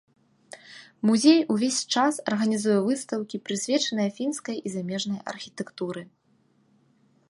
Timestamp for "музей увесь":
1.09-1.77